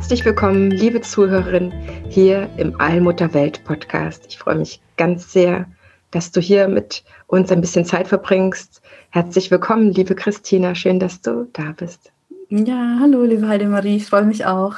[0.00, 1.72] Herzlich willkommen, liebe Zuhörerin,
[2.08, 4.24] hier im Allmutterwelt Podcast.
[4.28, 5.66] Ich freue mich ganz sehr,
[6.10, 8.80] dass du hier mit uns ein bisschen Zeit verbringst.
[9.10, 10.74] Herzlich willkommen, liebe Christina.
[10.74, 12.12] Schön, dass du da bist.
[12.48, 13.96] Ja, hallo, liebe Heidemarie.
[13.96, 14.76] Ich freue mich auch.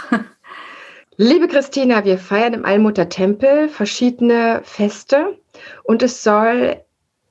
[1.16, 5.38] Liebe Christina, wir feiern im Allmutter Tempel verschiedene Feste
[5.84, 6.78] und es soll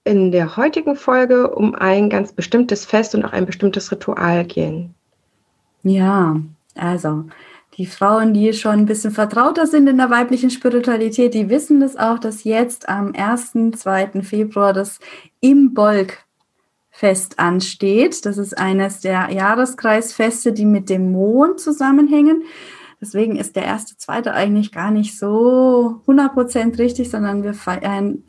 [0.06, 4.96] in der heutigen Folge um ein ganz bestimmtes Fest und auch ein bestimmtes Ritual gehen.
[5.84, 6.38] Ja,
[6.76, 7.26] also
[7.82, 11.98] die Frauen, die schon ein bisschen vertrauter sind in der weiblichen Spiritualität, die wissen das
[11.98, 14.22] auch, dass jetzt am 1., 2.
[14.22, 15.00] Februar das
[15.40, 18.24] Imbolg-Fest ansteht.
[18.28, 22.44] Das ist eines der Jahreskreisfeste, die mit dem Mond zusammenhängen.
[23.02, 28.26] Deswegen ist der erste, zweite eigentlich gar nicht so 100% richtig, sondern wir feiern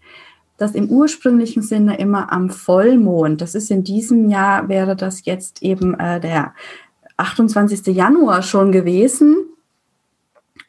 [0.56, 3.42] das im ursprünglichen Sinne immer am Vollmond.
[3.42, 6.55] Das ist in diesem Jahr, wäre das jetzt eben äh, der
[7.17, 7.95] 28.
[7.95, 9.37] Januar schon gewesen.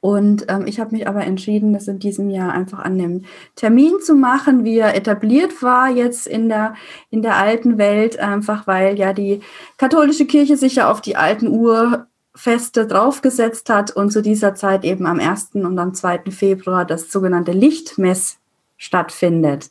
[0.04, 3.24] Und ähm, ich habe mich aber entschieden, das in diesem Jahr einfach an dem
[3.56, 6.74] Termin zu machen, wie er etabliert war jetzt in der,
[7.10, 9.40] in der alten Welt, einfach weil ja die
[9.78, 15.06] katholische Kirche sich ja auf die alten Urfeste draufgesetzt hat und zu dieser Zeit eben
[15.06, 15.52] am 1.
[15.54, 16.32] und am 2.
[16.32, 18.40] Februar das sogenannte Lichtmess
[18.76, 19.70] stattfindet.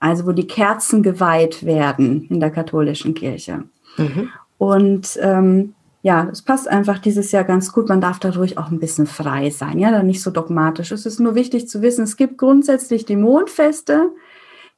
[0.00, 3.62] Also wo die Kerzen geweiht werden in der katholischen Kirche.
[3.96, 4.30] Mhm.
[4.58, 7.88] Und ähm, ja, es passt einfach dieses Jahr ganz gut.
[7.88, 10.92] Man darf da ruhig auch ein bisschen frei sein, ja, dann nicht so dogmatisch.
[10.92, 14.10] Es ist nur wichtig zu wissen, es gibt grundsätzlich die Mondfeste,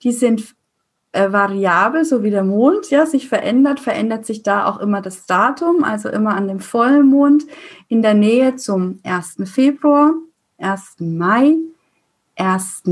[0.02, 0.54] die sind
[1.12, 5.26] äh, variabel, so wie der Mond, ja, sich verändert, verändert sich da auch immer das
[5.26, 7.44] Datum, also immer an dem Vollmond
[7.88, 9.38] in der Nähe zum 1.
[9.44, 10.14] Februar,
[10.58, 10.96] 1.
[11.00, 11.56] Mai,
[12.36, 12.84] 1.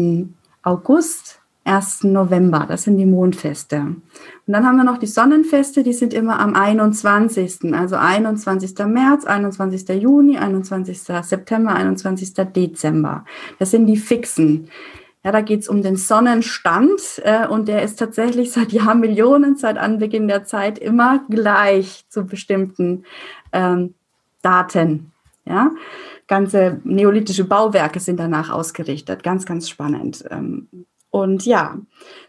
[0.62, 1.37] August,
[1.68, 2.04] 1.
[2.04, 2.64] November.
[2.66, 3.80] Das sind die Mondfeste.
[3.80, 4.02] Und
[4.46, 7.74] dann haben wir noch die Sonnenfeste, die sind immer am 21.
[7.74, 8.74] Also 21.
[8.86, 9.88] März, 21.
[10.00, 11.00] Juni, 21.
[11.00, 12.32] September, 21.
[12.34, 13.24] Dezember.
[13.58, 14.70] Das sind die fixen.
[15.24, 19.76] Ja, da geht es um den Sonnenstand äh, und der ist tatsächlich seit Jahrmillionen, seit
[19.76, 23.04] Anbeginn der Zeit immer gleich zu bestimmten
[23.52, 23.94] ähm,
[24.42, 25.12] Daten.
[25.44, 25.70] Ja,
[26.26, 29.22] ganze neolithische Bauwerke sind danach ausgerichtet.
[29.22, 30.24] Ganz, ganz spannend.
[30.30, 30.68] Ähm,
[31.10, 31.78] und ja,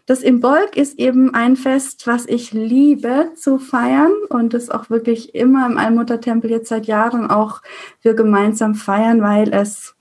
[0.06, 5.34] das Imbolg ist eben ein Fest, was ich liebe zu feiern und das auch wirklich
[5.34, 7.60] immer im Allmuttertempel jetzt seit Jahren auch
[8.00, 9.94] wir gemeinsam feiern, weil es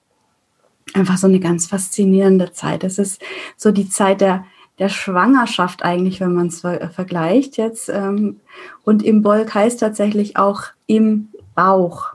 [0.94, 2.84] einfach so eine ganz faszinierende Zeit.
[2.86, 3.22] Es ist
[3.58, 4.46] so die Zeit der,
[4.80, 7.90] der Schwangerschaft eigentlich, wenn man es ver vergleicht jetzt.
[7.90, 8.40] Ähm,
[8.86, 12.14] und Imbolg heißt tatsächlich auch im Bauch.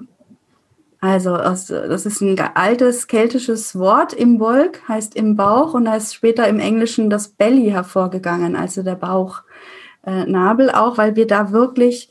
[1.05, 6.15] Also das ist ein altes keltisches Wort im Volk, heißt im Bauch und da ist
[6.15, 12.09] später im Englischen das Belly hervorgegangen, also der Bauchnabel auch, weil wir da wirklich,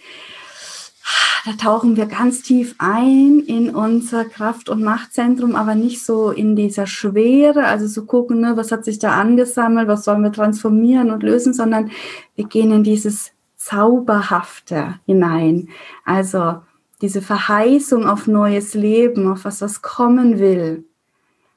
[1.44, 6.56] da tauchen wir ganz tief ein in unser Kraft- und Machtzentrum, aber nicht so in
[6.56, 11.10] dieser Schwere, also so gucken, ne, was hat sich da angesammelt, was sollen wir transformieren
[11.10, 11.90] und lösen, sondern
[12.36, 15.70] wir gehen in dieses Zauberhafte hinein.
[16.06, 16.58] Also
[17.04, 20.86] diese Verheißung auf neues Leben, auf was was kommen will.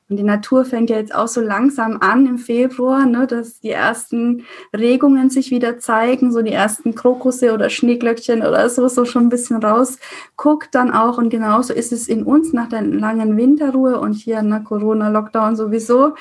[0.08, 3.70] Und die Natur fängt ja jetzt auch so langsam an im Februar, ne, dass die
[3.70, 4.44] ersten
[4.76, 9.28] Regungen sich wieder zeigen, so die ersten Krokusse oder Schneeglöckchen oder so, so schon ein
[9.28, 9.98] bisschen raus.
[10.36, 14.42] Guckt dann auch und genauso ist es in uns nach der langen Winterruhe und hier
[14.42, 16.14] nach Corona-Lockdown sowieso.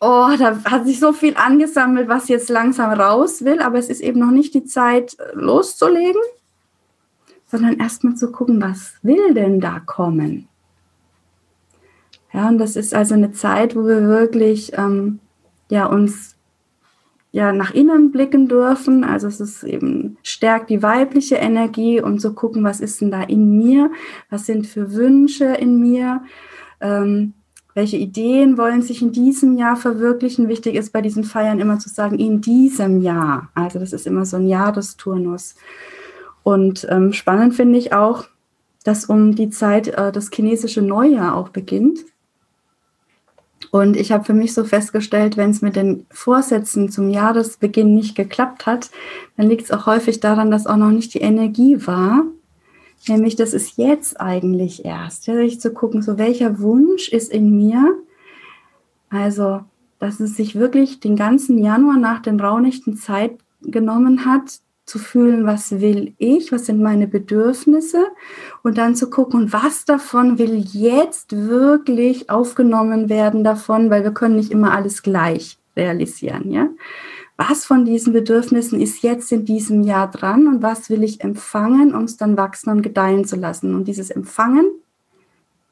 [0.00, 4.02] Oh, da hat sich so viel angesammelt, was jetzt langsam raus will, aber es ist
[4.02, 6.20] eben noch nicht die Zeit loszulegen,
[7.56, 10.48] sondern erstmal zu gucken, was will denn da kommen?
[12.32, 15.20] Ja, und das ist also eine Zeit, wo wir wirklich ähm,
[15.70, 16.36] ja, uns
[17.32, 19.04] ja, nach innen blicken dürfen.
[19.04, 23.22] Also es ist eben stärkt die weibliche Energie, um zu gucken, was ist denn da
[23.22, 23.90] in mir,
[24.30, 26.22] was sind für Wünsche in mir,
[26.80, 27.32] ähm,
[27.74, 30.48] welche Ideen wollen sich in diesem Jahr verwirklichen.
[30.48, 33.50] Wichtig ist bei diesen Feiern immer zu sagen, in diesem Jahr.
[33.54, 35.56] Also das ist immer so ein Jahresturnus.
[36.46, 38.26] Und ähm, spannend finde ich auch,
[38.84, 42.04] dass um die Zeit äh, das chinesische Neujahr auch beginnt.
[43.72, 48.14] Und ich habe für mich so festgestellt, wenn es mit den Vorsätzen zum Jahresbeginn nicht
[48.14, 48.90] geklappt hat,
[49.36, 52.22] dann liegt es auch häufig daran, dass auch noch nicht die Energie war,
[53.08, 57.54] Nämlich, das ist jetzt eigentlich erst, ja, sich zu gucken, so welcher Wunsch ist in
[57.54, 57.94] mir.
[59.10, 59.60] Also,
[60.00, 65.46] dass es sich wirklich den ganzen Januar nach den Raunichten Zeit genommen hat, zu fühlen,
[65.46, 68.06] was will ich, was sind meine Bedürfnisse
[68.62, 74.36] und dann zu gucken, was davon will jetzt wirklich aufgenommen werden davon, weil wir können
[74.36, 76.68] nicht immer alles gleich realisieren, ja.
[77.38, 81.94] Was von diesen Bedürfnissen ist jetzt in diesem Jahr dran und was will ich empfangen,
[81.94, 83.74] um es dann wachsen und gedeihen zu lassen?
[83.74, 84.66] Und dieses Empfangen,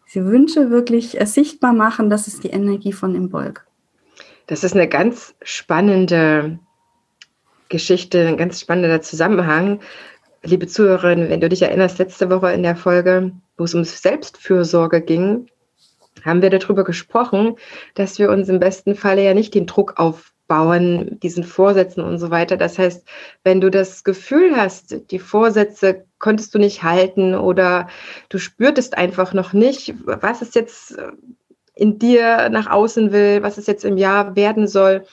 [0.06, 3.66] diese Wünsche wirklich sichtbar machen, das ist die Energie von Imbolg.
[4.46, 6.58] Das ist eine ganz spannende
[7.68, 9.80] Geschichte, ein ganz spannender Zusammenhang.
[10.42, 15.00] Liebe Zuhörerin, wenn du dich erinnerst, letzte Woche in der Folge, wo es um Selbstfürsorge
[15.00, 15.48] ging,
[16.24, 17.56] haben wir darüber gesprochen,
[17.94, 22.30] dass wir uns im besten Falle ja nicht den Druck aufbauen, diesen Vorsätzen und so
[22.30, 22.56] weiter.
[22.56, 23.06] Das heißt,
[23.42, 27.88] wenn du das Gefühl hast, die Vorsätze konntest du nicht halten oder
[28.28, 30.96] du spürtest einfach noch nicht, was es jetzt
[31.74, 35.04] in dir nach außen will, was es jetzt im Jahr werden soll,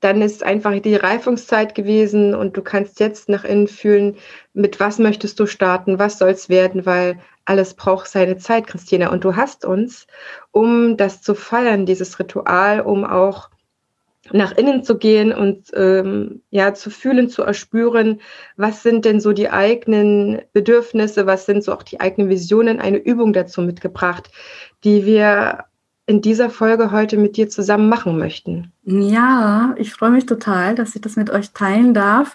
[0.00, 4.16] dann ist einfach die Reifungszeit gewesen und du kannst jetzt nach innen fühlen,
[4.52, 9.10] mit was möchtest du starten, was soll es werden, weil alles braucht seine Zeit, Christina.
[9.10, 10.06] Und du hast uns,
[10.52, 13.50] um das zu feiern, dieses Ritual, um auch
[14.30, 18.20] nach innen zu gehen und ähm, ja zu fühlen, zu erspüren,
[18.56, 22.98] was sind denn so die eigenen Bedürfnisse, was sind so auch die eigenen Visionen, eine
[22.98, 24.30] Übung dazu mitgebracht,
[24.84, 25.64] die wir
[26.08, 28.72] in dieser Folge heute mit dir zusammen machen möchten.
[28.84, 32.34] Ja, ich freue mich total, dass ich das mit euch teilen darf.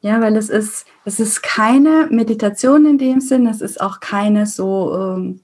[0.00, 4.46] Ja, weil es ist, es ist keine Meditation in dem Sinn, es ist auch keine
[4.46, 5.40] so ähm,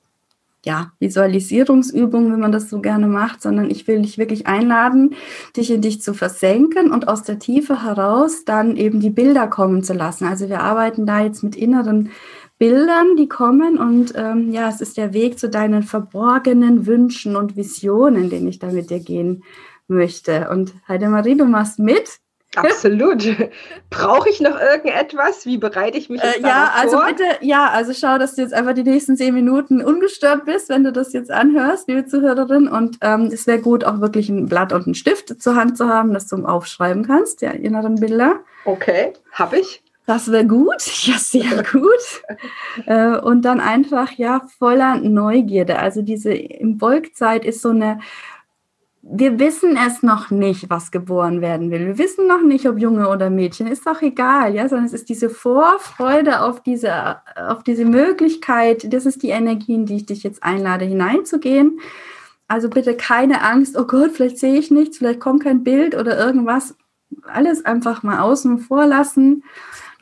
[0.64, 5.17] ja, Visualisierungsübung, wenn man das so gerne macht, sondern ich will dich wirklich einladen,
[5.56, 9.82] dich in dich zu versenken und aus der Tiefe heraus dann eben die Bilder kommen
[9.82, 10.26] zu lassen.
[10.26, 12.11] Also wir arbeiten da jetzt mit inneren
[12.61, 13.79] Bildern, die kommen.
[13.79, 18.59] Und ähm, ja, es ist der Weg zu deinen verborgenen Wünschen und Visionen, den ich
[18.59, 19.43] da mit dir gehen
[19.89, 20.51] möchte.
[20.51, 22.19] Und Heidemarie, du machst mit.
[22.55, 23.25] Absolut.
[23.91, 25.47] Brauche ich noch irgendetwas?
[25.47, 27.07] Wie bereite ich mich jetzt äh, Ja, also vor?
[27.07, 30.85] bitte, ja, also schau, dass du jetzt einfach die nächsten zehn Minuten ungestört bist, wenn
[30.85, 32.69] du das jetzt anhörst, liebe Zuhörerin.
[32.69, 35.89] Und ähm, es wäre gut, auch wirklich ein Blatt und einen Stift zur Hand zu
[35.89, 38.41] haben, dass du aufschreiben kannst, ja, inneren Bilder.
[38.67, 39.83] Okay, habe ich.
[40.11, 41.87] Das wäre gut, ja, sehr gut.
[42.87, 45.79] Äh, und dann einfach, ja, voller Neugierde.
[45.79, 48.01] Also diese Imbolgzeit ist so eine,
[49.03, 51.87] wir wissen es noch nicht, was geboren werden will.
[51.87, 55.09] Wir wissen noch nicht, ob Junge oder Mädchen, ist doch egal, ja, sondern es ist
[55.09, 58.93] diese Vorfreude auf diese, auf diese Möglichkeit.
[58.93, 61.79] Das ist die Energie, in die ich dich jetzt einlade, hineinzugehen.
[62.49, 66.19] Also bitte keine Angst, oh Gott, vielleicht sehe ich nichts, vielleicht kommt kein Bild oder
[66.19, 66.75] irgendwas.
[67.23, 69.45] Alles einfach mal außen vor lassen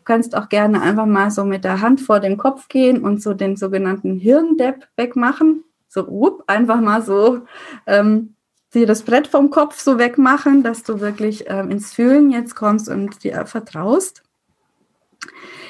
[0.08, 3.34] kannst auch gerne einfach mal so mit der Hand vor den Kopf gehen und so
[3.34, 5.64] den sogenannten Hirndepp wegmachen.
[5.86, 7.42] So, up, einfach mal so
[7.86, 8.34] ähm,
[8.72, 12.88] dir das Brett vom Kopf so wegmachen, dass du wirklich ähm, ins Fühlen jetzt kommst
[12.88, 14.22] und dir vertraust.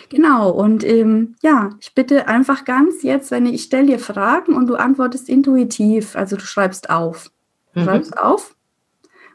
[0.08, 4.54] Genau, und ähm, ja, ich bitte einfach ganz jetzt, wenn ich, ich stelle dir Fragen
[4.54, 7.30] und du antwortest intuitiv, also du schreibst auf.
[7.74, 7.84] Du mhm.
[7.84, 8.54] schreibst auf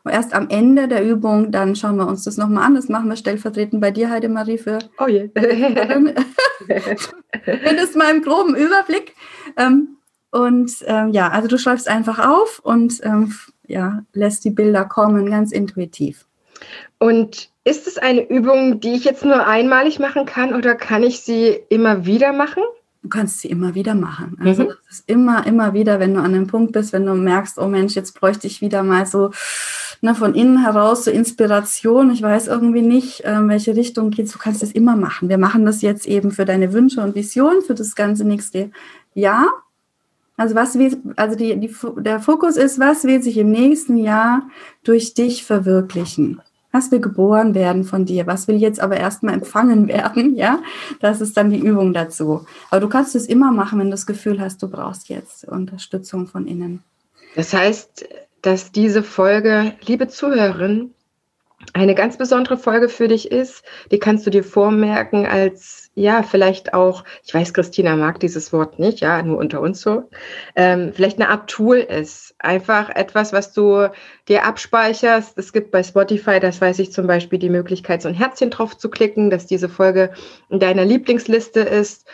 [0.03, 2.75] und erst am Ende der Übung, dann schauen wir uns das nochmal an.
[2.75, 4.79] Das machen wir stellvertretend bei dir, Heidemarie, für.
[4.99, 5.29] Oh je.
[7.45, 9.15] Mindestens mal im groben Überblick.
[9.55, 9.97] Ähm,
[10.31, 13.33] und ähm, ja, also du schreibst einfach auf und ähm,
[13.65, 16.25] ja, lässt die Bilder kommen, ganz intuitiv.
[16.99, 21.21] Und ist es eine Übung, die ich jetzt nur einmalig machen kann oder kann ich
[21.21, 22.63] sie immer wieder machen?
[23.03, 24.37] Du kannst sie immer wieder machen.
[24.41, 24.67] Also mhm.
[24.67, 27.67] das ist immer, immer wieder, wenn du an einem Punkt bist, wenn du merkst, oh
[27.67, 29.31] Mensch, jetzt bräuchte ich wieder mal so
[30.03, 32.11] ne, von innen heraus so Inspiration.
[32.11, 34.33] Ich weiß irgendwie nicht, äh, welche Richtung geht.
[34.33, 35.29] Du kannst das immer machen.
[35.29, 38.69] Wir machen das jetzt eben für deine Wünsche und Visionen für das ganze nächste
[39.13, 39.47] Jahr.
[40.35, 44.49] Also was will, also die, die, der Fokus ist, was wird sich im nächsten Jahr
[44.83, 46.41] durch dich verwirklichen?
[46.71, 48.27] Was will geboren werden von dir?
[48.27, 50.35] Was will jetzt aber erstmal empfangen werden?
[50.35, 50.59] Ja,
[50.99, 52.45] das ist dann die Übung dazu.
[52.71, 56.27] Aber du kannst es immer machen, wenn du das Gefühl hast, du brauchst jetzt Unterstützung
[56.27, 56.83] von innen.
[57.35, 58.05] Das heißt,
[58.43, 60.93] dass diese Folge, liebe Zuhörerin,
[61.71, 63.63] eine ganz besondere Folge für dich ist.
[63.89, 68.79] Die kannst du dir vormerken als, ja, vielleicht auch, ich weiß, Christina mag dieses Wort
[68.79, 70.09] nicht, ja, nur unter uns so,
[70.57, 72.35] ähm, vielleicht eine Art Tool ist.
[72.37, 73.87] Einfach etwas, was du
[74.27, 75.37] dir abspeicherst.
[75.37, 78.77] Es gibt bei Spotify, das weiß ich zum Beispiel, die Möglichkeit, so ein Herzchen drauf
[78.77, 80.11] zu klicken, dass diese Folge
[80.49, 82.05] in deiner Lieblingsliste ist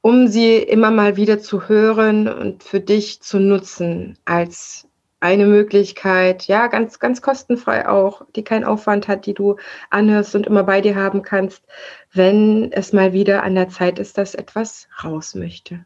[0.00, 4.87] um sie immer mal wieder zu hören und für dich zu nutzen als
[5.20, 9.56] eine Möglichkeit, ja, ganz, ganz kostenfrei auch, die keinen Aufwand hat, die du
[9.90, 11.64] anhörst und immer bei dir haben kannst,
[12.12, 15.84] wenn es mal wieder an der Zeit ist, dass etwas raus möchte.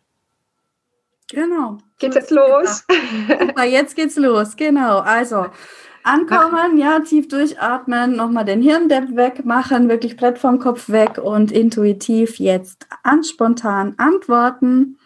[1.30, 1.78] Genau.
[1.98, 2.84] Geht's jetzt los?
[3.40, 4.56] Super, jetzt geht's los.
[4.56, 4.98] Genau.
[4.98, 5.46] Also
[6.02, 12.38] ankommen, ja, tief durchatmen, nochmal den Hirndepp wegmachen, wirklich Brett vom Kopf weg und intuitiv
[12.38, 14.98] jetzt an spontan antworten.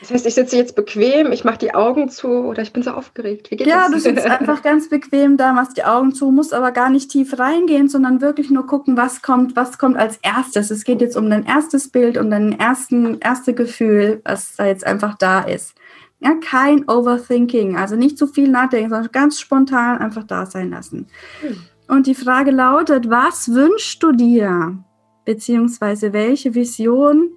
[0.00, 2.92] Das heißt, ich sitze jetzt bequem, ich mache die Augen zu oder ich bin so
[2.92, 3.50] aufgeregt.
[3.50, 3.90] Wie geht ja, das?
[3.90, 7.38] du sitzt einfach ganz bequem da, machst die Augen zu, musst aber gar nicht tief
[7.38, 10.70] reingehen, sondern wirklich nur gucken, was kommt, was kommt als erstes.
[10.70, 14.86] Es geht jetzt um dein erstes Bild, um dein ersten, erste Gefühl, was da jetzt
[14.86, 15.74] einfach da ist.
[16.20, 21.06] Ja, kein Overthinking, also nicht zu viel nachdenken, sondern ganz spontan einfach da sein lassen.
[21.40, 21.56] Hm.
[21.88, 24.78] Und die Frage lautet, was wünschst du dir?
[25.24, 27.30] Beziehungsweise welche Vision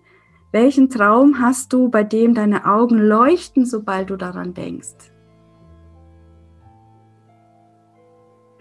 [0.52, 5.12] welchen Traum hast du, bei dem deine Augen leuchten, sobald du daran denkst?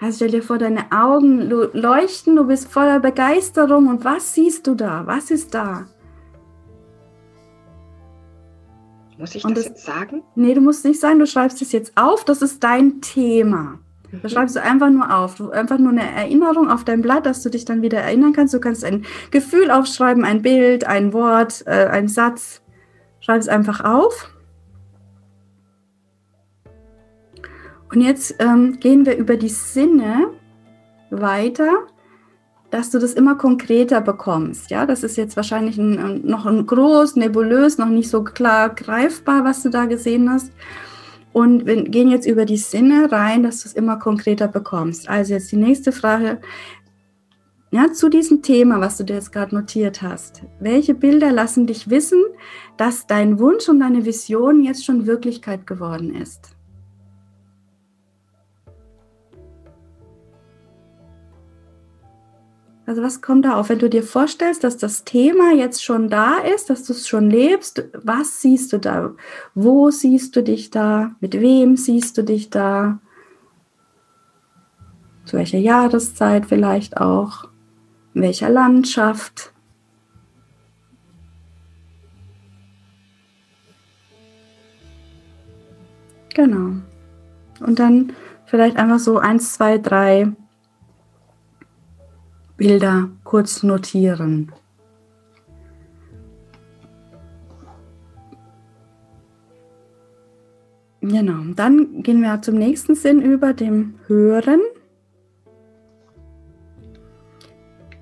[0.00, 4.75] Also stell dir vor, deine Augen leuchten, du bist voller Begeisterung und was siehst du
[4.75, 5.06] da?
[5.06, 5.87] Was ist da?
[9.18, 10.23] Muss ich das, das jetzt sagen?
[10.35, 13.78] Nee, du musst nicht sagen, du schreibst es jetzt auf, das ist dein Thema.
[14.23, 15.40] Da schreibst du einfach nur auf.
[15.52, 18.55] Einfach nur eine Erinnerung auf dein Blatt, dass du dich dann wieder erinnern kannst.
[18.55, 22.62] Du kannst ein Gefühl aufschreiben, ein Bild, ein Wort, äh, ein Satz.
[23.21, 24.31] Schreib es einfach auf.
[27.93, 30.29] Und jetzt ähm, gehen wir über die Sinne
[31.11, 31.87] weiter,
[32.71, 34.71] dass du das immer konkreter bekommst.
[34.71, 39.45] Ja, das ist jetzt wahrscheinlich ein, noch ein groß, nebulös, noch nicht so klar greifbar,
[39.45, 40.52] was du da gesehen hast.
[41.33, 45.09] Und wir gehen jetzt über die Sinne rein, dass du es immer konkreter bekommst.
[45.09, 46.41] Also jetzt die nächste Frage.
[47.73, 50.43] Ja, zu diesem Thema, was du dir jetzt gerade notiert hast.
[50.59, 52.21] Welche Bilder lassen dich wissen,
[52.77, 56.50] dass dein Wunsch und deine Vision jetzt schon Wirklichkeit geworden ist?
[62.90, 66.38] Also was kommt da auf, wenn du dir vorstellst, dass das Thema jetzt schon da
[66.38, 67.85] ist, dass du es schon lebst?
[67.92, 69.12] Was siehst du da?
[69.54, 71.14] Wo siehst du dich da?
[71.20, 72.99] Mit wem siehst du dich da?
[75.25, 77.44] Zu welcher Jahreszeit vielleicht auch?
[78.14, 79.52] In welcher Landschaft?
[86.35, 86.73] Genau.
[87.61, 88.14] Und dann
[88.47, 90.32] vielleicht einfach so eins, zwei, drei
[92.61, 94.52] Bilder kurz notieren.
[101.00, 104.61] Genau, dann gehen wir zum nächsten Sinn über, dem Hören.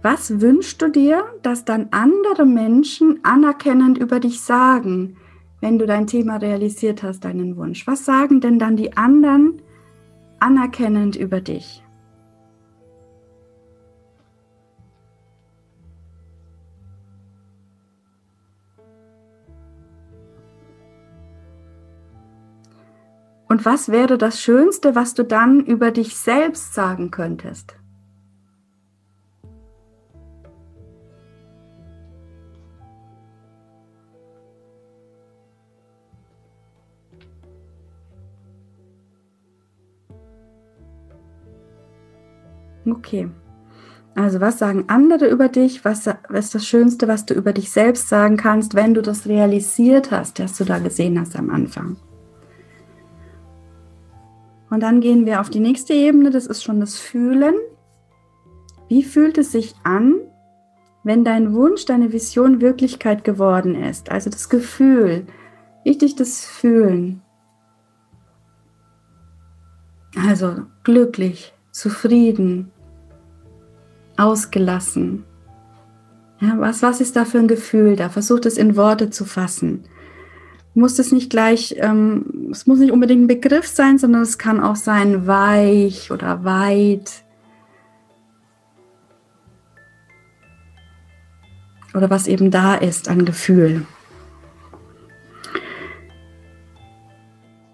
[0.02, 5.16] Was wünschst du dir, dass dann andere Menschen anerkennend über dich sagen,
[5.60, 7.86] wenn du dein Thema realisiert hast, deinen Wunsch?
[7.86, 9.62] Was sagen denn dann die anderen
[10.40, 11.84] anerkennend über dich?
[23.58, 27.74] Und was wäre das Schönste, was du dann über dich selbst sagen könntest?
[42.88, 43.28] Okay.
[44.14, 45.84] Also was sagen andere über dich?
[45.84, 50.12] Was ist das Schönste, was du über dich selbst sagen kannst, wenn du das realisiert
[50.12, 51.96] hast, das du da gesehen hast am Anfang?
[54.70, 57.54] Und dann gehen wir auf die nächste Ebene, das ist schon das Fühlen.
[58.88, 60.16] Wie fühlt es sich an,
[61.04, 64.10] wenn dein Wunsch, deine Vision Wirklichkeit geworden ist?
[64.10, 65.26] Also das Gefühl,
[65.84, 67.22] richtig das Fühlen.
[70.26, 72.70] Also glücklich, zufrieden,
[74.16, 75.24] ausgelassen.
[76.40, 78.08] Ja, was, was ist da für ein Gefühl da?
[78.08, 79.84] Versucht es in Worte zu fassen
[80.74, 84.60] muss es nicht gleich, ähm, es muss nicht unbedingt ein Begriff sein, sondern es kann
[84.60, 87.24] auch sein weich oder weit.
[91.94, 93.86] Oder was eben da ist an Gefühl.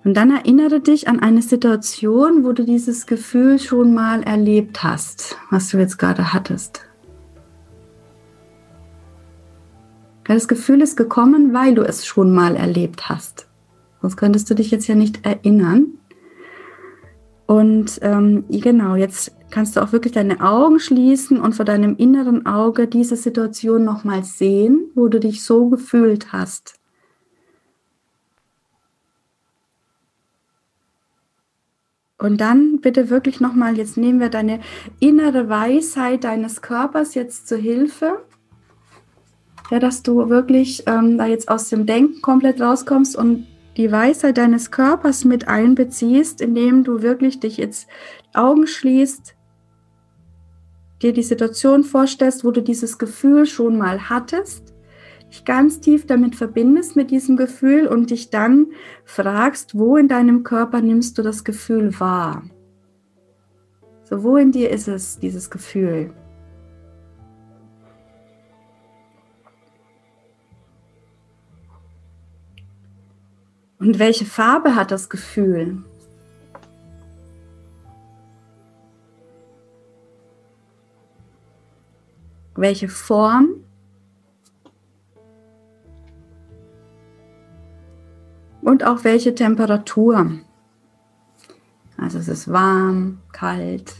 [0.05, 5.37] Und dann erinnere dich an eine Situation, wo du dieses Gefühl schon mal erlebt hast,
[5.51, 6.87] was du jetzt gerade hattest.
[10.25, 13.47] Das Gefühl ist gekommen, weil du es schon mal erlebt hast.
[14.00, 15.99] Sonst könntest du dich jetzt ja nicht erinnern.
[17.47, 22.47] Und ähm, genau, jetzt kannst du auch wirklich deine Augen schließen und vor deinem inneren
[22.47, 26.81] Auge diese Situation nochmal sehen, wo du dich so gefühlt hast.
[32.19, 34.61] Und dann bitte wirklich nochmal, jetzt nehmen wir deine
[34.99, 38.25] innere Weisheit deines Körpers jetzt zur Hilfe.
[39.71, 44.38] Ja, dass du wirklich ähm, da jetzt aus dem Denken komplett rauskommst und die Weisheit
[44.38, 47.88] deines Körpers mit einbeziehst, indem du wirklich dich jetzt
[48.35, 49.35] Augen schließt,
[51.02, 54.75] dir die Situation vorstellst, wo du dieses Gefühl schon mal hattest
[55.35, 58.68] dich ganz tief damit verbindest mit diesem Gefühl und dich dann
[59.04, 62.44] fragst, wo in deinem Körper nimmst du das Gefühl wahr?
[64.04, 66.12] So, wo in dir ist es, dieses Gefühl?
[73.85, 75.85] Und welche Farbe hat das Gefühl?
[82.55, 83.57] Welche Form
[88.62, 90.31] und auch welche Temperatur.
[91.99, 93.97] Also es ist warm, kalt.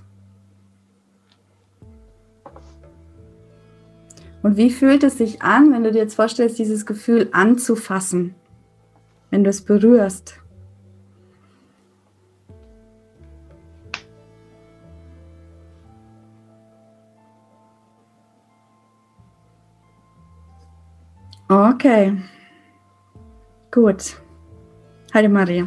[4.43, 8.35] Und wie fühlt es sich an, wenn du dir jetzt vorstellst, dieses Gefühl anzufassen,
[9.35, 10.41] wenn du es berührst?
[21.49, 22.17] Okay,
[23.73, 24.17] gut.
[25.12, 25.67] Heide Maria.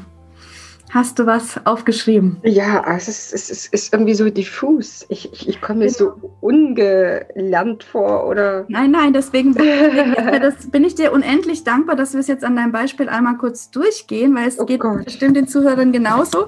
[0.89, 2.37] Hast du was aufgeschrieben?
[2.43, 5.05] Ja, es ist, es ist, irgendwie so diffus.
[5.09, 6.13] Ich, ich, ich komme mir genau.
[6.21, 8.65] so ungelernt vor, oder?
[8.69, 12.45] Nein, nein, deswegen bin ich, das, bin ich dir unendlich dankbar, dass wir es jetzt
[12.45, 15.03] an deinem Beispiel einmal kurz durchgehen, weil es oh geht Gott.
[15.03, 16.47] bestimmt den Zuhörern genauso.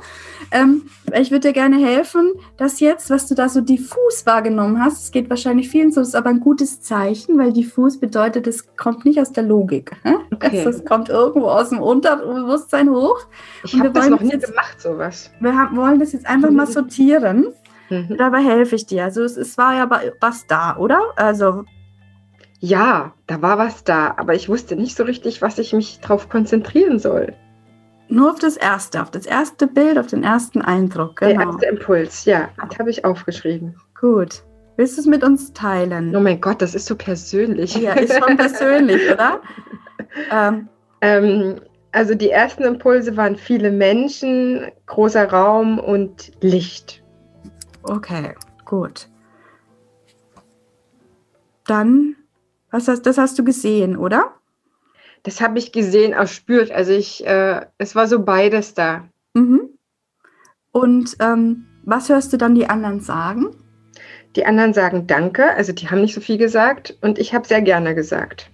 [0.52, 5.04] Ähm, ich würde dir gerne helfen, dass jetzt, was du da so diffus wahrgenommen hast,
[5.04, 9.06] es geht wahrscheinlich vielen so, ist aber ein gutes Zeichen, weil diffus bedeutet, es kommt
[9.06, 9.92] nicht aus der Logik.
[10.32, 10.64] Okay.
[10.66, 13.20] Es, kommt irgendwo aus dem Unterbewusstsein hoch.
[13.64, 15.32] Ich habe das noch nie jetzt, gemacht, sowas.
[15.40, 17.48] Wir haben, wollen das jetzt einfach mal sortieren.
[17.90, 18.18] Mhm.
[18.18, 19.04] Dabei helfe ich dir.
[19.04, 21.02] Also es, es war ja was da, oder?
[21.16, 21.66] Also
[22.60, 26.28] ja, da war was da, aber ich wusste nicht so richtig, was ich mich darauf
[26.28, 27.34] konzentrieren soll.
[28.10, 31.18] Nur auf das erste, auf das erste Bild, auf den ersten Eindruck.
[31.18, 31.38] Genau.
[31.38, 33.76] Der erste Impuls, ja, das habe ich aufgeschrieben.
[34.00, 34.44] Gut.
[34.76, 36.16] Willst du es mit uns teilen?
[36.16, 37.76] Oh mein Gott, das ist so persönlich.
[37.76, 39.42] Ja, ist schon persönlich, oder?
[40.32, 40.70] ähm,
[41.02, 47.04] ähm, also die ersten Impulse waren viele Menschen, großer Raum und Licht.
[47.84, 49.08] Okay, gut.
[51.66, 52.16] Dann,
[52.72, 54.34] was hast, das hast du gesehen, oder?
[55.24, 56.72] Das habe ich gesehen, erspürt.
[56.72, 59.08] Also ich, äh, es war so beides da.
[59.34, 59.70] Mhm.
[60.72, 63.56] Und ähm, was hörst du dann die anderen sagen?
[64.36, 67.62] Die anderen sagen Danke, also die haben nicht so viel gesagt und ich habe sehr
[67.62, 68.52] gerne gesagt.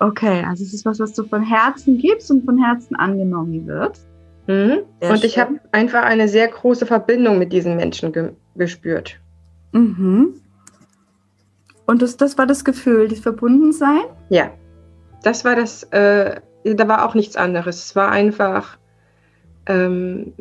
[0.00, 4.00] Okay, also es ist was, was du von Herzen gibst und von Herzen angenommen wird.
[4.46, 4.78] Mhm.
[5.00, 9.20] Und ich habe einfach eine sehr große Verbindung mit diesen Menschen ge gespürt.
[9.72, 10.40] Mhm.
[11.86, 14.02] Und das, das war das Gefühl, das Verbundensein?
[14.28, 14.50] Ja,
[15.22, 17.84] das war das, äh, da war auch nichts anderes.
[17.84, 18.78] Es war einfach
[19.66, 20.32] ähm,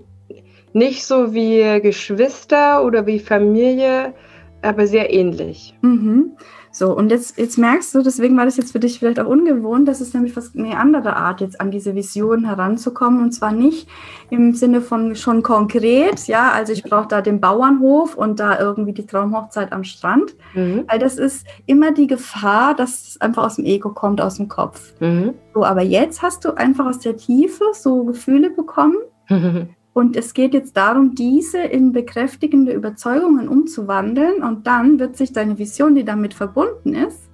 [0.74, 4.14] nicht so wie Geschwister oder wie Familie,
[4.62, 5.78] aber sehr ähnlich.
[5.82, 6.38] Mhm.
[6.80, 9.86] So, und jetzt, jetzt merkst du, deswegen war das jetzt für dich vielleicht auch ungewohnt,
[9.86, 13.22] dass es nämlich was eine andere Art, jetzt an diese Vision heranzukommen.
[13.22, 13.90] Und zwar nicht
[14.30, 18.94] im Sinne von schon konkret, ja, also ich brauche da den Bauernhof und da irgendwie
[18.94, 20.36] die Traumhochzeit am Strand.
[20.54, 20.86] Mhm.
[20.88, 24.48] Weil das ist immer die Gefahr, dass es einfach aus dem Ego kommt, aus dem
[24.48, 24.94] Kopf.
[25.02, 25.34] Mhm.
[25.54, 28.96] So, aber jetzt hast du einfach aus der Tiefe so Gefühle bekommen.
[29.94, 35.58] Und es geht jetzt darum, diese in bekräftigende Überzeugungen umzuwandeln und dann wird sich deine
[35.58, 37.30] Vision, die damit verbunden ist,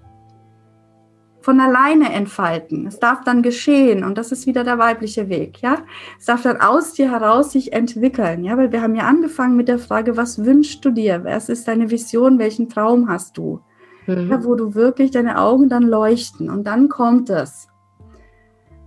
[1.41, 2.87] von alleine entfalten.
[2.87, 5.77] Es darf dann geschehen und das ist wieder der weibliche Weg, ja.
[6.17, 9.67] Es darf dann aus dir heraus sich entwickeln, ja, weil wir haben ja angefangen mit
[9.67, 11.23] der Frage, was wünschst du dir?
[11.23, 12.39] Was ist deine Vision?
[12.39, 13.59] Welchen Traum hast du?
[14.07, 14.31] Mhm.
[14.31, 17.67] Ja, wo du wirklich deine Augen dann leuchten und dann kommt es.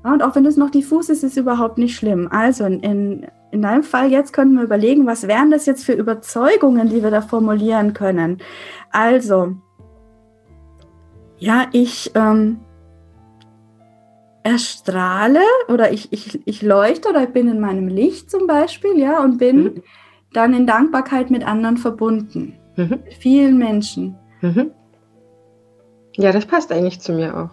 [0.04, 2.28] Ja, und auch wenn es noch diffus ist, ist es überhaupt nicht schlimm.
[2.30, 3.26] Also in, in
[3.62, 7.20] deinem Fall jetzt könnten wir überlegen, was wären das jetzt für Überzeugungen, die wir da
[7.20, 8.38] formulieren können.
[8.90, 9.54] Also,
[11.38, 12.60] ja, ich ähm,
[14.42, 19.22] erstrahle oder ich, ich, ich leuchte oder ich bin in meinem Licht zum Beispiel, ja,
[19.22, 19.82] und bin mhm.
[20.32, 22.58] dann in Dankbarkeit mit anderen verbunden.
[22.76, 23.00] Mhm.
[23.04, 24.16] Mit vielen Menschen.
[24.40, 24.72] Mhm.
[26.16, 27.50] Ja, das passt eigentlich zu mir auch.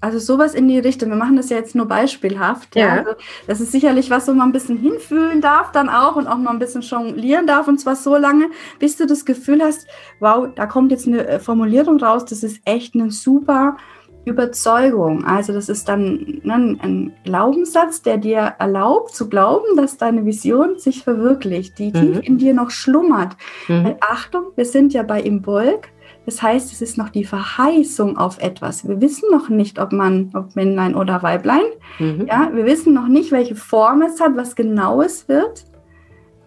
[0.00, 1.10] Also sowas in die Richtung.
[1.10, 2.74] Wir machen das ja jetzt nur beispielhaft.
[2.74, 2.82] Ja.
[2.82, 2.92] ja.
[2.98, 3.10] Also
[3.46, 6.50] das ist sicherlich was, wo man ein bisschen hinfühlen darf dann auch und auch mal
[6.50, 7.68] ein bisschen jonglieren darf.
[7.68, 8.46] Und zwar so lange,
[8.78, 9.86] bis du das Gefühl hast,
[10.20, 13.76] wow, da kommt jetzt eine äh, Formulierung raus, das ist echt ein super
[14.24, 15.24] Überzeugung.
[15.24, 20.78] Also das ist dann ne, ein Glaubenssatz, der dir erlaubt zu glauben, dass deine Vision
[20.78, 21.92] sich verwirklicht, die mhm.
[21.92, 23.36] tief in dir noch schlummert.
[23.68, 23.96] Mhm.
[24.00, 25.88] Achtung, wir sind ja bei Imbolg.
[26.26, 28.86] Das heißt, es ist noch die Verheißung auf etwas.
[28.86, 31.64] Wir wissen noch nicht, ob man, ob Männlein oder Weiblein.
[31.98, 32.26] Mhm.
[32.28, 35.64] Ja, wir wissen noch nicht, welche Form es hat, was genau es wird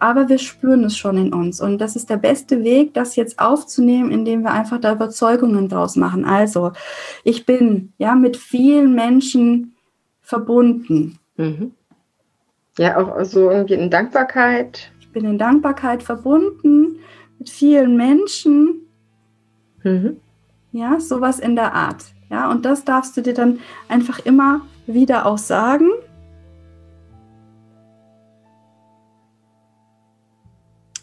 [0.04, 1.62] aber wir spüren es schon in uns.
[1.62, 5.96] Und das ist der beste Weg, das jetzt aufzunehmen, indem wir einfach da Überzeugungen draus
[5.96, 6.26] machen.
[6.26, 6.72] Also,
[7.22, 9.74] ich bin ja mit vielen Menschen
[10.20, 11.18] verbunden.
[11.38, 11.72] Mhm.
[12.76, 14.92] Ja, auch so irgendwie in Dankbarkeit.
[15.00, 16.98] Ich bin in Dankbarkeit verbunden
[17.38, 18.83] mit vielen Menschen.
[19.84, 20.16] Mhm.
[20.72, 22.04] Ja, sowas in der Art.
[22.30, 25.90] Ja, und das darfst du dir dann einfach immer wieder auch sagen.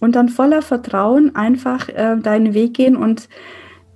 [0.01, 3.29] und dann voller Vertrauen einfach äh, deinen Weg gehen und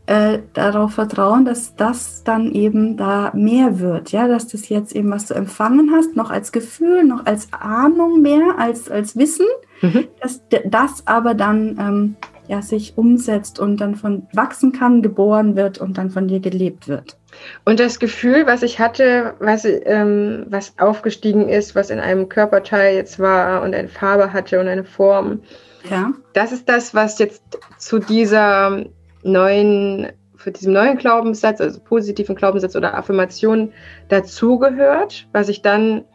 [0.06, 5.10] äh, darauf vertrauen, dass das dann eben da mehr wird, ja, dass das jetzt eben,
[5.10, 9.48] was du empfangen hast, noch als Gefühl, noch als Ahnung mehr, als, als Wissen,
[9.82, 10.08] mhm.
[10.22, 12.16] dass das aber dann ähm,
[12.48, 16.88] ja, sich umsetzt und dann von wachsen kann, geboren wird und dann von dir gelebt
[16.88, 17.18] wird.
[17.66, 22.96] Und das Gefühl, was ich hatte, was, ähm, was aufgestiegen ist, was in einem Körperteil
[22.96, 25.42] jetzt war und eine Farbe hatte und eine Form,
[25.90, 26.12] ja.
[26.34, 27.44] Das ist das, was jetzt
[27.78, 28.86] zu dieser
[29.24, 33.72] neuen, für diesem neuen Glaubenssatz, also positiven Glaubenssatz oder Affirmation
[34.10, 36.06] dazugehört, was ich dann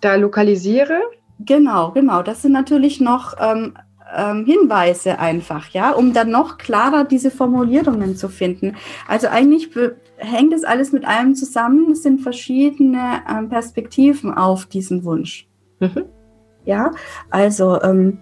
[0.00, 1.00] da lokalisiere.
[1.40, 2.22] Genau, genau.
[2.22, 3.74] Das sind natürlich noch ähm,
[4.16, 8.76] ähm, Hinweise einfach, ja, um dann noch klarer diese Formulierungen zu finden.
[9.08, 9.70] Also eigentlich
[10.16, 11.92] hängt es alles mit allem zusammen.
[11.92, 15.48] Es sind verschiedene ähm, Perspektiven auf diesen Wunsch.
[15.80, 16.04] Mhm.
[16.64, 16.92] Ja,
[17.30, 18.18] also ähm,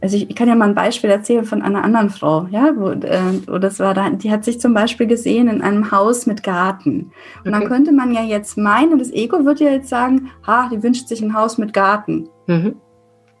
[0.00, 2.90] also ich, ich, kann ja mal ein Beispiel erzählen von einer anderen Frau, ja, wo,
[2.90, 6.42] äh, wo das war da, die hat sich zum Beispiel gesehen in einem Haus mit
[6.42, 7.10] Garten.
[7.44, 7.50] Und okay.
[7.50, 11.08] dann könnte man ja jetzt meinen, das Ego würde ja jetzt sagen, ha, die wünscht
[11.08, 12.28] sich ein Haus mit Garten.
[12.46, 12.76] Mhm.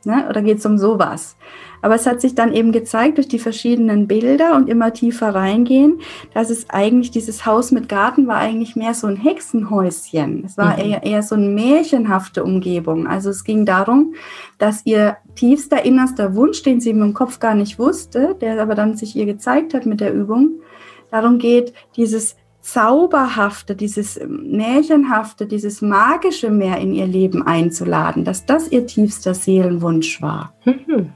[0.08, 0.26] Ne?
[0.26, 1.36] Oder geht es um sowas?
[1.82, 6.00] Aber es hat sich dann eben gezeigt durch die verschiedenen Bilder und immer tiefer reingehen,
[6.32, 10.44] dass es eigentlich dieses Haus mit Garten war eigentlich mehr so ein Hexenhäuschen.
[10.46, 10.84] Es war mhm.
[10.90, 13.06] eher, eher so eine märchenhafte Umgebung.
[13.06, 14.14] Also es ging darum,
[14.56, 18.96] dass ihr tiefster, innerster Wunsch, den sie im Kopf gar nicht wusste, der aber dann
[18.96, 20.62] sich ihr gezeigt hat mit der Übung,
[21.10, 22.34] darum geht, dieses
[22.72, 30.20] Zauberhafte, dieses Märchenhafte, dieses Magische mehr in ihr Leben einzuladen, dass das ihr tiefster Seelenwunsch
[30.20, 30.52] war.
[30.64, 31.12] Mhm.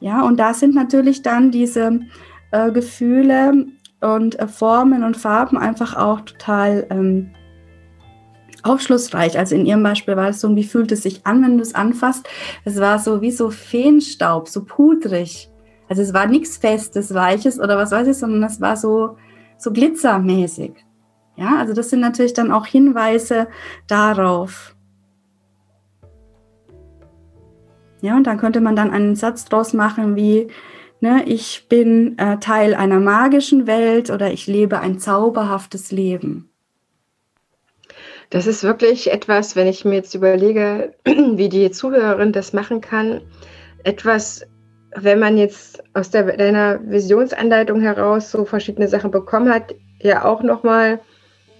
[0.00, 2.00] Ja, und da sind natürlich dann diese
[2.50, 3.66] äh, Gefühle
[4.00, 7.30] und äh, Formen und Farben einfach auch total ähm,
[8.64, 9.38] aufschlussreich.
[9.38, 11.74] Also in ihrem Beispiel war es so, wie fühlt es sich an, wenn du es
[11.74, 12.28] anfasst?
[12.64, 15.50] Es war so wie so Feenstaub, so pudrig.
[15.88, 19.16] Also es war nichts Festes, Weiches oder was weiß ich, sondern es war so,
[19.58, 20.72] so glitzermäßig.
[21.36, 23.48] Ja, also das sind natürlich dann auch Hinweise
[23.86, 24.74] darauf.
[28.00, 30.48] Ja, und dann könnte man dann einen Satz draus machen wie,
[31.00, 36.50] ne, ich bin äh, Teil einer magischen Welt oder ich lebe ein zauberhaftes Leben.
[38.30, 43.22] Das ist wirklich etwas, wenn ich mir jetzt überlege, wie die Zuhörerin das machen kann,
[43.84, 44.46] etwas,
[44.96, 50.42] wenn man jetzt aus der, deiner Visionsanleitung heraus so verschiedene Sachen bekommen hat, ja auch
[50.42, 51.00] nochmal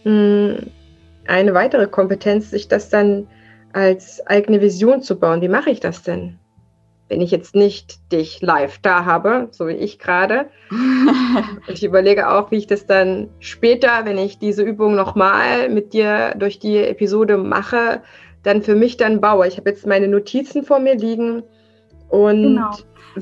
[0.05, 0.71] hm,
[1.27, 3.27] eine weitere Kompetenz, sich das dann
[3.73, 5.41] als eigene Vision zu bauen.
[5.41, 6.39] Wie mache ich das denn?
[7.09, 10.47] Wenn ich jetzt nicht dich live da habe, so wie ich gerade.
[10.71, 15.93] und ich überlege auch, wie ich das dann später, wenn ich diese Übung nochmal mit
[15.93, 18.03] dir durch die Episode mache,
[18.43, 19.47] dann für mich dann baue.
[19.49, 21.43] Ich habe jetzt meine Notizen vor mir liegen
[22.15, 22.71] und genau.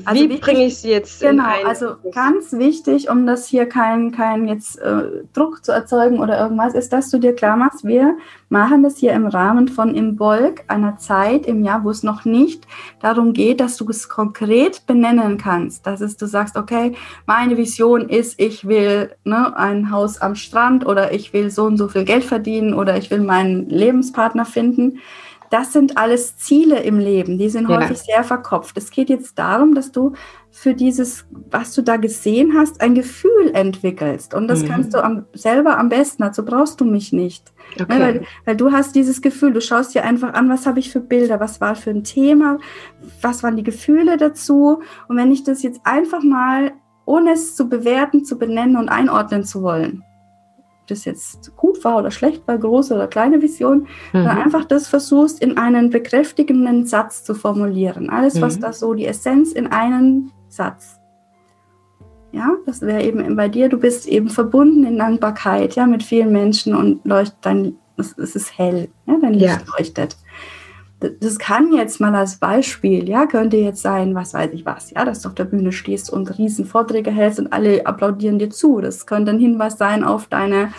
[0.05, 3.67] Also Wie bringe ich sie jetzt genau, in Genau, also ganz wichtig, um das hier
[3.67, 7.85] keinen kein jetzt äh, Druck zu erzeugen oder irgendwas, ist, dass du dir klar machst,
[7.85, 8.17] wir
[8.49, 12.25] machen das hier im Rahmen von im Bulk einer Zeit im Jahr, wo es noch
[12.25, 12.65] nicht
[13.01, 15.85] darum geht, dass du es konkret benennen kannst.
[15.85, 16.95] Dass es, du sagst, okay,
[17.27, 21.77] meine Vision ist, ich will ne, ein Haus am Strand oder ich will so und
[21.77, 24.99] so viel Geld verdienen oder ich will meinen Lebenspartner finden
[25.53, 27.77] das sind alles Ziele im Leben, die sind ja.
[27.79, 28.75] häufig sehr verkopft.
[28.75, 30.13] Es geht jetzt darum, dass du
[30.49, 34.33] für dieses, was du da gesehen hast, ein Gefühl entwickelst.
[34.33, 34.67] Und das mhm.
[34.67, 37.53] kannst du am, selber am besten, dazu brauchst du mich nicht.
[37.79, 37.85] Okay.
[37.87, 40.91] Ja, weil, weil du hast dieses Gefühl, du schaust dir einfach an, was habe ich
[40.91, 42.57] für Bilder, was war für ein Thema,
[43.21, 44.81] was waren die Gefühle dazu.
[45.07, 46.71] Und wenn ich das jetzt einfach mal,
[47.05, 50.03] ohne es zu bewerten, zu benennen und einordnen zu wollen,
[50.87, 53.87] das jetzt gut war oder schlecht war, große oder kleine Vision, mhm.
[54.11, 58.09] sondern einfach das versuchst, in einen bekräftigenden Satz zu formulieren.
[58.09, 58.61] Alles, was mhm.
[58.61, 60.99] da so die Essenz in einen Satz.
[62.31, 66.31] Ja, das wäre eben bei dir, du bist eben verbunden in Dankbarkeit, ja, mit vielen
[66.31, 69.77] Menschen und leuchtet dein, es, es ist hell, ja, dein Licht ja.
[69.77, 70.17] leuchtet.
[71.19, 75.03] Das kann jetzt mal als Beispiel, ja, könnte jetzt sein, was weiß ich was, ja,
[75.03, 78.79] dass du auf der Bühne stehst und riesen Vorträge hältst und alle applaudieren dir zu.
[78.79, 80.73] Das könnte ein Hinweis sein auf deine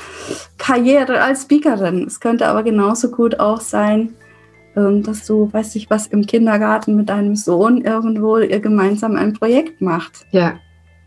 [0.58, 2.04] Karriere als Speakerin.
[2.06, 4.14] Es könnte aber genauso gut auch sein,
[4.76, 9.32] ähm, dass du, weiß ich was, im Kindergarten mit deinem Sohn irgendwo ihr gemeinsam ein
[9.32, 10.26] Projekt macht.
[10.30, 10.54] Ja.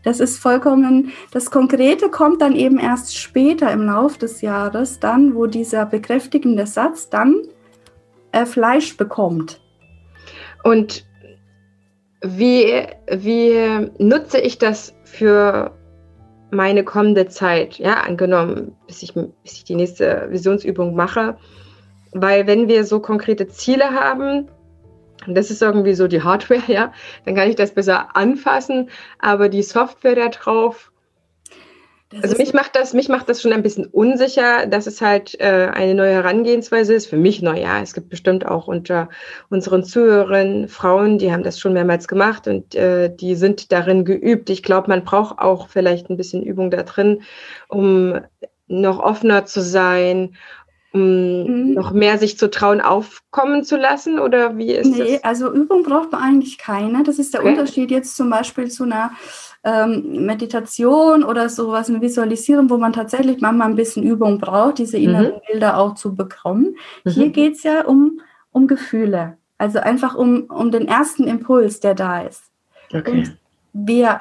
[0.04, 5.34] Das ist vollkommen, das Konkrete kommt dann eben erst später im Laufe des Jahres, dann,
[5.34, 7.34] wo dieser bekräftigende Satz dann
[8.32, 9.60] äh, Fleisch bekommt.
[10.64, 11.04] Und
[12.22, 15.72] wie, wie nutze ich das für
[16.50, 17.78] meine kommende Zeit?
[17.78, 21.36] Ja, angenommen, bis ich, bis ich die nächste Visionsübung mache.
[22.12, 24.48] Weil wenn wir so konkrete Ziele haben,
[25.26, 26.92] das ist irgendwie so die Hardware, ja,
[27.24, 30.92] dann kann ich das besser anfassen, aber die Software da drauf,
[32.10, 35.38] das also mich macht das, mich macht das schon ein bisschen unsicher, dass es halt
[35.40, 37.06] äh, eine neue Herangehensweise ist.
[37.06, 37.82] Für mich neu, ja.
[37.82, 39.10] Es gibt bestimmt auch unter
[39.50, 44.48] unseren Zuhörern Frauen, die haben das schon mehrmals gemacht und äh, die sind darin geübt.
[44.48, 47.22] Ich glaube, man braucht auch vielleicht ein bisschen Übung da drin,
[47.68, 48.18] um
[48.68, 50.34] noch offener zu sein,
[50.92, 51.74] mhm.
[51.74, 54.18] noch mehr sich zu trauen, aufkommen zu lassen?
[54.18, 55.08] Oder wie ist nee, das?
[55.08, 57.02] Nee, also Übung braucht man eigentlich keine.
[57.02, 57.50] Das ist der okay.
[57.50, 59.12] Unterschied jetzt zum Beispiel zu einer
[59.64, 64.98] ähm, Meditation oder sowas, eine Visualisierung, wo man tatsächlich manchmal ein bisschen Übung braucht, diese
[64.98, 65.40] inneren mhm.
[65.50, 66.76] Bilder auch zu bekommen.
[67.04, 67.10] Mhm.
[67.10, 68.20] Hier geht es ja um,
[68.52, 69.36] um Gefühle.
[69.58, 72.44] Also einfach um, um den ersten Impuls, der da ist.
[72.94, 73.10] Okay.
[73.10, 73.38] Und
[73.72, 74.20] wir,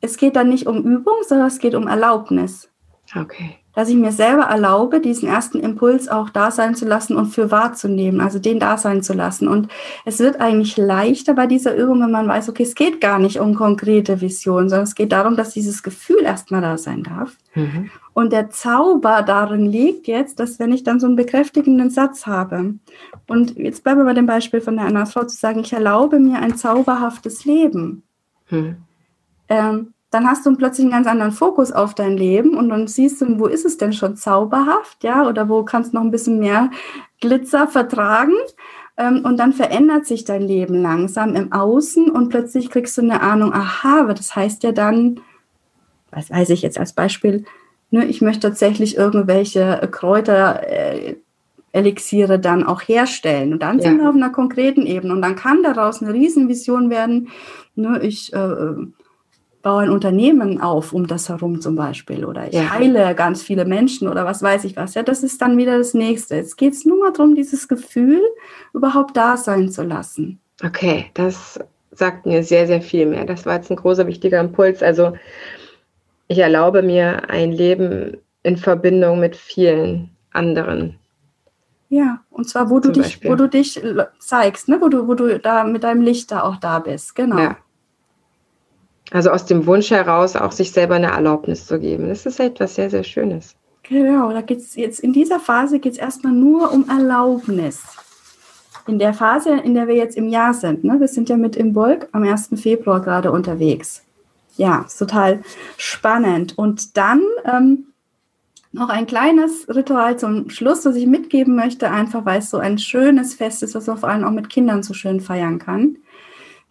[0.00, 2.68] es geht dann nicht um Übung, sondern es geht um Erlaubnis.
[3.14, 7.26] Okay dass ich mir selber erlaube, diesen ersten Impuls auch da sein zu lassen und
[7.26, 9.48] für wahrzunehmen, also den da sein zu lassen.
[9.48, 9.68] Und
[10.04, 13.40] es wird eigentlich leichter bei dieser Übung, wenn man weiß, okay, es geht gar nicht
[13.40, 17.36] um konkrete Visionen, sondern es geht darum, dass dieses Gefühl erstmal da sein darf.
[17.54, 17.90] Mhm.
[18.14, 22.74] Und der Zauber darin liegt jetzt, dass wenn ich dann so einen bekräftigenden Satz habe,
[23.26, 26.18] und jetzt bleiben wir bei dem Beispiel von der anderen Frau zu sagen, ich erlaube
[26.18, 28.02] mir ein zauberhaftes Leben.
[28.50, 28.76] Mhm.
[29.48, 33.22] Ähm, dann hast du plötzlich einen ganz anderen Fokus auf dein Leben und dann siehst
[33.22, 36.38] du, wo ist es denn schon zauberhaft, ja, oder wo kannst du noch ein bisschen
[36.38, 36.70] mehr
[37.20, 38.34] Glitzer vertragen.
[38.98, 43.22] Ähm, und dann verändert sich dein Leben langsam im Außen und plötzlich kriegst du eine
[43.22, 45.20] Ahnung, aha, aber das heißt ja dann,
[46.10, 47.46] was weiß ich jetzt als Beispiel,
[47.90, 51.16] ne, ich möchte tatsächlich irgendwelche Kräuter, äh,
[51.74, 53.54] Elixiere dann auch herstellen.
[53.54, 53.84] Und dann ja.
[53.84, 55.14] sind wir auf einer konkreten Ebene.
[55.14, 57.28] Und dann kann daraus eine Riesenvision werden.
[57.76, 58.74] Ne, ich äh,
[59.62, 62.70] baue ein Unternehmen auf um das herum zum Beispiel oder ich ja.
[62.70, 64.94] heile ganz viele Menschen oder was weiß ich was.
[64.94, 66.36] Ja, das ist dann wieder das Nächste.
[66.36, 68.20] Jetzt geht es nur mal darum, dieses Gefühl
[68.74, 70.40] überhaupt da sein zu lassen.
[70.64, 71.60] Okay, das
[71.92, 73.24] sagt mir sehr, sehr viel mehr.
[73.24, 74.82] Das war jetzt ein großer, wichtiger Impuls.
[74.82, 75.12] Also
[76.28, 80.98] ich erlaube mir ein Leben in Verbindung mit vielen anderen.
[81.88, 83.80] Ja, und zwar, wo du dich, wo du dich
[84.18, 84.80] zeigst, ne?
[84.80, 87.14] wo du, wo du da mit deinem Licht da auch da bist.
[87.14, 87.38] Genau.
[87.38, 87.56] Ja.
[89.12, 92.08] Also aus dem Wunsch heraus auch sich selber eine Erlaubnis zu geben.
[92.08, 93.54] Das ist etwas sehr, sehr Schönes.
[93.82, 97.82] Genau, da geht es jetzt in dieser Phase geht es erstmal nur um Erlaubnis.
[98.86, 100.98] In der Phase, in der wir jetzt im Jahr sind, ne?
[100.98, 102.50] wir sind ja mit im Volk am 1.
[102.54, 104.02] Februar gerade unterwegs.
[104.56, 105.42] Ja, ist total
[105.76, 106.56] spannend.
[106.56, 107.86] Und dann ähm,
[108.72, 112.78] noch ein kleines Ritual zum Schluss, das ich mitgeben möchte, einfach weil es so ein
[112.78, 115.98] schönes Fest ist, was man vor allem auch mit Kindern so schön feiern kann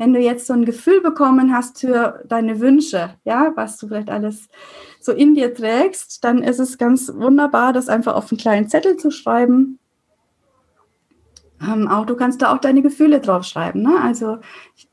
[0.02, 4.10] wenn du jetzt so ein Gefühl bekommen hast für deine Wünsche, ja, was du vielleicht
[4.10, 4.50] alles
[5.00, 8.98] so in dir trägst, dann ist es ganz wunderbar, das einfach auf einen kleinen Zettel
[8.98, 9.78] zu schreiben.
[11.62, 14.02] Ähm, auch du kannst da auch deine Gefühle draufschreiben, ne?
[14.02, 14.40] also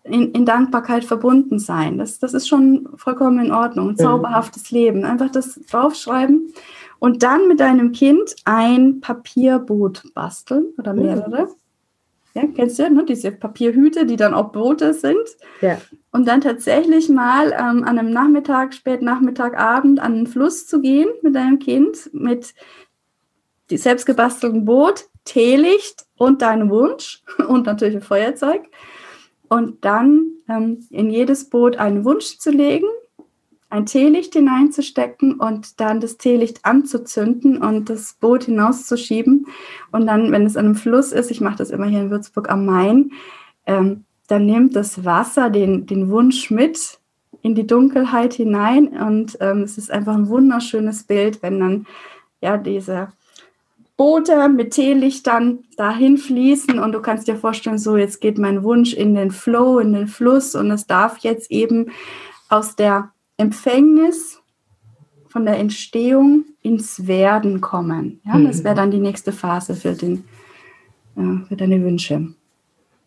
[0.04, 1.96] in, in, Dankbarkeit verbunden sein.
[1.96, 3.88] Das, das ist schon vollkommen in Ordnung.
[3.88, 5.06] Ein zauberhaftes Leben.
[5.06, 6.52] Einfach das draufschreiben
[6.98, 11.48] und dann mit deinem Kind ein Papierboot basteln oder mehrere.
[12.34, 13.04] Ja, kennst du, ne?
[13.04, 15.18] diese Papierhüte, die dann auch Boote sind.
[15.60, 15.80] Ja.
[16.12, 21.08] Und dann tatsächlich mal ähm, an einem Nachmittag, Spätnachmittag, Abend an den Fluss zu gehen
[21.22, 22.54] mit deinem Kind, mit
[23.70, 28.62] die selbstgebastelten Boot, Teelicht und deinem Wunsch und natürlich ein Feuerzeug.
[29.48, 32.88] Und dann ähm, in jedes Boot einen Wunsch zu legen
[33.70, 39.46] ein Teelicht hineinzustecken und dann das Teelicht anzuzünden und das Boot hinauszuschieben.
[39.92, 42.50] Und dann, wenn es an einem Fluss ist, ich mache das immer hier in Würzburg
[42.50, 43.12] am Main,
[43.66, 46.98] ähm, dann nimmt das Wasser den, den Wunsch mit
[47.42, 48.88] in die Dunkelheit hinein.
[48.88, 51.86] Und ähm, es ist einfach ein wunderschönes Bild, wenn dann
[52.40, 53.08] ja diese
[53.98, 58.94] Boote mit Teelichtern dahin fließen und du kannst dir vorstellen, so jetzt geht mein Wunsch
[58.94, 61.90] in den Flow, in den Fluss und es darf jetzt eben
[62.48, 64.42] aus der Empfängnis
[65.28, 68.20] von der Entstehung ins Werden kommen.
[68.24, 68.78] Ja, das wäre mhm.
[68.78, 70.24] dann die nächste Phase für, den,
[71.16, 72.34] äh, für deine Wünsche.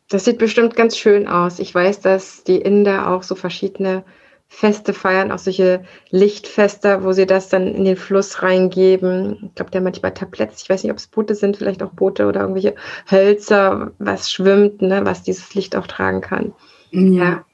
[0.09, 1.59] Das sieht bestimmt ganz schön aus.
[1.59, 4.03] Ich weiß, dass die Inder auch so verschiedene
[4.47, 9.45] Feste feiern, auch solche Lichtfeste, wo sie das dann in den Fluss reingeben.
[9.45, 12.27] Ich glaube, der manchmal Tabletts, ich weiß nicht, ob es Boote sind, vielleicht auch Boote
[12.27, 12.75] oder irgendwelche
[13.09, 16.53] Hölzer, was schwimmt, ne, was dieses Licht auch tragen kann.
[16.91, 17.45] Ja,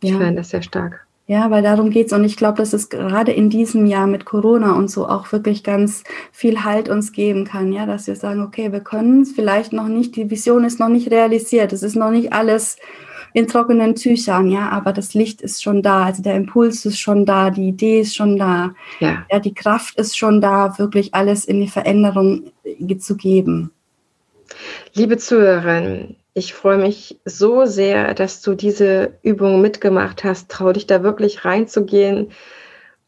[0.00, 0.18] ich ja.
[0.18, 1.04] finde das sehr stark.
[1.26, 2.12] Ja, weil darum geht es.
[2.12, 5.64] Und ich glaube, dass es gerade in diesem Jahr mit Corona und so auch wirklich
[5.64, 7.72] ganz viel Halt uns geben kann.
[7.72, 10.88] Ja, dass wir sagen, okay, wir können es vielleicht noch nicht, die Vision ist noch
[10.88, 12.76] nicht realisiert, es ist noch nicht alles
[13.34, 17.26] in trockenen Tüchern, ja, aber das Licht ist schon da, also der Impuls ist schon
[17.26, 21.44] da, die Idee ist schon da, ja, ja die Kraft ist schon da, wirklich alles
[21.44, 23.72] in die Veränderung äh, zu geben.
[24.92, 30.50] Liebe Zuhörerinnen, ich freue mich so sehr, dass du diese Übung mitgemacht hast.
[30.50, 32.32] Trau dich da wirklich reinzugehen.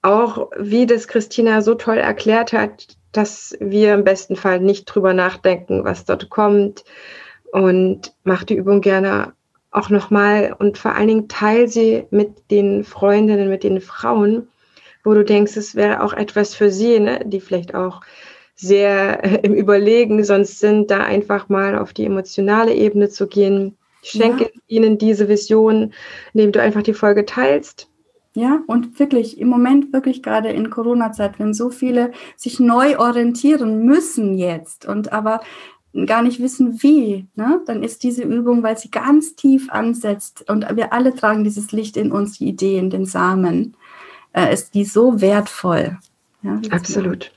[0.01, 5.13] Auch wie das Christina so toll erklärt hat, dass wir im besten Fall nicht drüber
[5.13, 6.85] nachdenken, was dort kommt.
[7.51, 9.33] Und mach die Übung gerne
[9.73, 14.49] auch nochmal und vor allen Dingen teil sie mit den Freundinnen, mit den Frauen,
[15.03, 18.03] wo du denkst, es wäre auch etwas für sie, ne, die vielleicht auch
[18.57, 23.77] sehr äh, im Überlegen sonst sind, da einfach mal auf die emotionale Ebene zu gehen.
[24.03, 24.51] Schenke ja.
[24.69, 25.93] ihnen diese Vision,
[26.33, 27.89] indem du einfach die Folge teilst.
[28.35, 33.85] Ja, und wirklich im Moment, wirklich gerade in Corona-Zeit, wenn so viele sich neu orientieren
[33.85, 35.41] müssen jetzt und aber
[36.05, 37.63] gar nicht wissen, wie, ne?
[37.67, 41.97] dann ist diese Übung, weil sie ganz tief ansetzt und wir alle tragen dieses Licht
[41.97, 43.75] in uns, die Ideen, den Samen,
[44.35, 45.97] äh, ist die so wertvoll.
[46.43, 47.33] Ja, Absolut.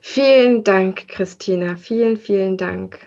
[0.00, 1.76] Vielen Dank, Christina.
[1.76, 2.98] Vielen, vielen Dank.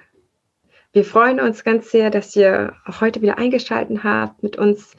[0.94, 4.96] Wir freuen uns ganz sehr, dass ihr auch heute wieder eingeschaltet habt, mit uns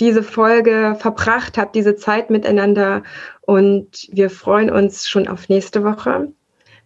[0.00, 3.02] diese Folge verbracht habt, diese Zeit miteinander.
[3.42, 6.32] Und wir freuen uns schon auf nächste Woche.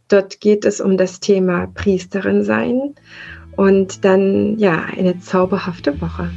[0.08, 2.94] Dort geht es um das Thema Priesterin sein
[3.56, 6.30] und dann ja eine zauberhafte Woche.